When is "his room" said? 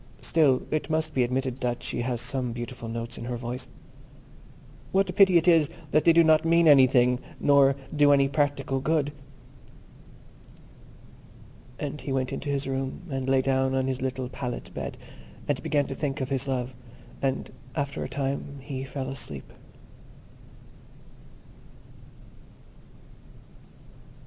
12.49-13.01